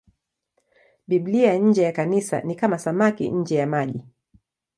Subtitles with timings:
[1.07, 4.03] Biblia nje ya Kanisa ni kama samaki nje ya maji.